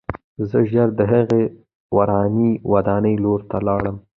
[0.49, 1.43] زه ژر د هغې
[1.97, 3.97] ورانې ودانۍ لور ته لاړم